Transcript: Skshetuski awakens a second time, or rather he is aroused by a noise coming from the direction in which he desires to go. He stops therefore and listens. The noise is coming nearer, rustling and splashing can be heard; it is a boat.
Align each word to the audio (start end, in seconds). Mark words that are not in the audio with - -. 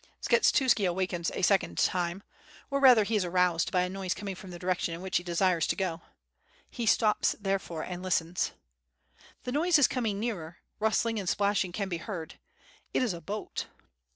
Skshetuski 0.27 0.89
awakens 0.89 1.29
a 1.35 1.43
second 1.43 1.77
time, 1.77 2.23
or 2.71 2.79
rather 2.79 3.03
he 3.03 3.15
is 3.15 3.23
aroused 3.23 3.71
by 3.71 3.81
a 3.83 3.87
noise 3.89 4.15
coming 4.15 4.33
from 4.33 4.49
the 4.49 4.57
direction 4.57 4.95
in 4.95 5.01
which 5.03 5.17
he 5.17 5.23
desires 5.23 5.67
to 5.67 5.75
go. 5.75 6.01
He 6.71 6.87
stops 6.87 7.35
therefore 7.39 7.83
and 7.83 8.01
listens. 8.01 8.51
The 9.43 9.51
noise 9.51 9.77
is 9.77 9.87
coming 9.87 10.19
nearer, 10.19 10.57
rustling 10.79 11.19
and 11.19 11.29
splashing 11.29 11.71
can 11.71 11.87
be 11.87 11.97
heard; 11.97 12.39
it 12.95 13.03
is 13.03 13.13
a 13.13 13.21
boat. 13.21 13.67